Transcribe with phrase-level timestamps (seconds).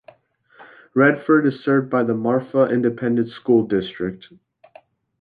[0.95, 4.29] Redford is served by the Marfa Independent School District.